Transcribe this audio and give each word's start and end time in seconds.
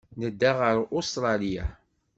Nedda 0.19 0.51
ɣer 0.59 0.75
Ustṛalya. 0.97 1.65